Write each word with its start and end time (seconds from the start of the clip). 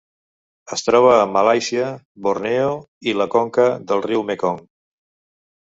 Es 0.77 0.83
troba 0.87 1.11
a 1.15 1.27
Malàisia, 1.33 1.91
Borneo 2.29 2.73
i 3.13 3.15
la 3.21 3.29
conca 3.37 3.69
del 3.93 4.05
riu 4.09 4.27
Mekong. 4.33 4.61